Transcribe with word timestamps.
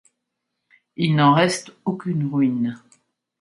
Il 0.97 1.15
n'en 1.15 1.35
reste 1.35 1.73
aucune 1.85 2.27
ruine. 2.33 2.79